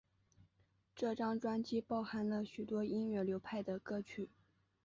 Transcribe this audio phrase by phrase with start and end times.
[0.95, 4.31] 这张专辑包含了许多音乐流派的歌曲。